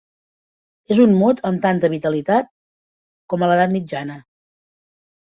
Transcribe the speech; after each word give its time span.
És 0.93 0.99
un 1.01 1.11
mot 1.17 1.41
amb 1.49 1.59
tanta 1.65 1.91
vitalitat 1.93 2.49
com 3.33 3.43
a 3.45 3.51
l'edat 3.51 3.75
mitjana. 3.75 4.17